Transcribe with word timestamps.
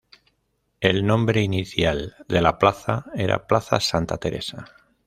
El 0.79 1.05
nombre 1.05 1.43
inicial 1.43 2.15
de 2.27 2.41
la 2.41 2.57
plaza 2.57 3.05
era 3.13 3.45
Plaza 3.45 3.79
Santa 3.79 4.17
Teresa. 4.17 4.65